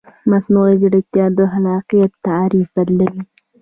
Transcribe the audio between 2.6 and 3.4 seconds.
بدلوي.